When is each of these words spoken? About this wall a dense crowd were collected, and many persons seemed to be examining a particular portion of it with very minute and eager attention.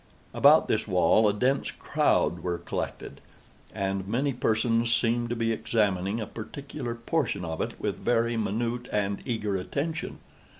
About 0.33 0.67
this 0.67 0.87
wall 0.87 1.29
a 1.29 1.31
dense 1.33 1.69
crowd 1.69 2.39
were 2.41 2.57
collected, 2.57 3.21
and 3.71 4.07
many 4.07 4.33
persons 4.33 4.91
seemed 4.91 5.29
to 5.29 5.35
be 5.35 5.51
examining 5.51 6.19
a 6.19 6.25
particular 6.25 6.95
portion 6.95 7.45
of 7.45 7.61
it 7.61 7.79
with 7.79 7.97
very 7.97 8.35
minute 8.35 8.89
and 8.91 9.21
eager 9.25 9.55
attention. 9.55 10.17